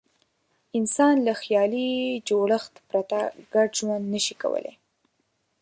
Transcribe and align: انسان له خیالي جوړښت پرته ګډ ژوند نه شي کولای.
انسان 0.79 1.15
له 1.27 1.33
خیالي 1.41 1.89
جوړښت 2.27 2.73
پرته 2.89 3.19
ګډ 3.53 3.69
ژوند 3.79 4.03
نه 4.13 4.19
شي 4.25 4.35
کولای. 4.41 4.75